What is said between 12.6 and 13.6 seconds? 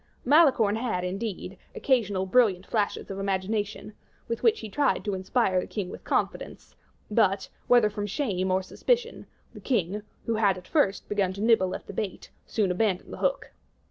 abandoned the hook.